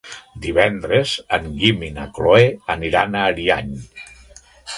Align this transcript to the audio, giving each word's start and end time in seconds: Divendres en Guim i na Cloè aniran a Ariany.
Divendres 0.45 1.11
en 1.37 1.45
Guim 1.59 1.85
i 1.89 1.89
na 1.99 2.07
Cloè 2.17 2.49
aniran 2.77 3.19
a 3.21 3.27
Ariany. 3.35 3.79